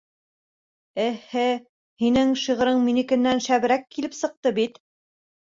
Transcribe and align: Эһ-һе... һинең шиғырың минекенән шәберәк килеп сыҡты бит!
Эһ-һе... 1.03 1.43
һинең 2.03 2.31
шиғырың 2.45 2.81
минекенән 2.87 3.45
шәберәк 3.49 3.89
килеп 3.97 4.21
сыҡты 4.23 4.57
бит! 4.61 4.83